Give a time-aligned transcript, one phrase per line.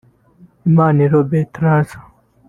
[0.67, 2.01] Imaniriho Balthazar